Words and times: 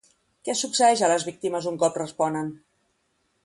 Què 0.47 0.55
succeeix 0.61 1.03
a 1.03 1.11
les 1.11 1.25
víctimes 1.29 1.69
un 1.73 1.79
cop 1.85 2.03
responen? 2.05 2.53